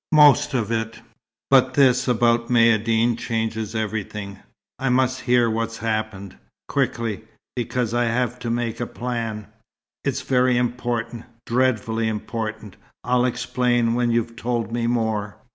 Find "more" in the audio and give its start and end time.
14.87-15.37